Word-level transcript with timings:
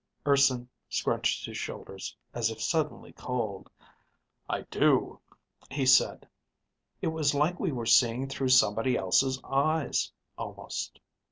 Urson 0.25 0.67
scrunched 0.89 1.45
his 1.45 1.59
shoulders 1.59 2.17
as 2.33 2.49
if 2.49 2.59
suddenly 2.59 3.13
cold. 3.13 3.69
"I 4.49 4.61
do," 4.71 5.19
he 5.69 5.85
said. 5.85 6.27
"It 7.03 7.09
was 7.09 7.35
like 7.35 7.59
we 7.59 7.71
were 7.71 7.85
seeing 7.85 8.27
through 8.27 8.49
somebody 8.49 8.97
else's 8.97 9.39
eyes, 9.43 10.11
almost." 10.39 10.99